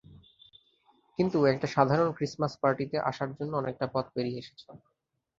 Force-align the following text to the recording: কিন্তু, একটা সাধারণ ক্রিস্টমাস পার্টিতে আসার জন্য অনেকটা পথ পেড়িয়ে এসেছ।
কিন্তু, 1.19 1.37
একটা 1.45 1.67
সাধারণ 1.67 2.09
ক্রিস্টমাস 2.11 2.53
পার্টিতে 2.61 2.97
আসার 3.09 3.29
জন্য 3.37 3.51
অনেকটা 3.57 3.85
পথ 3.93 4.05
পেড়িয়ে 4.13 4.39
এসেছ। 4.39 4.61